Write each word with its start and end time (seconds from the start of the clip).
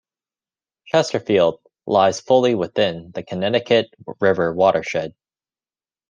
Chesterfield 0.87 1.59
lies 1.85 2.19
fully 2.21 2.55
within 2.55 3.11
the 3.11 3.21
Connecticut 3.21 3.93
River 4.19 4.51
watershed. 4.51 5.13